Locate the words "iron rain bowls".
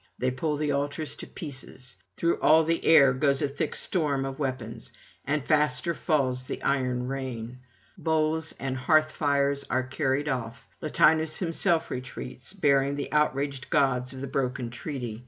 6.63-8.55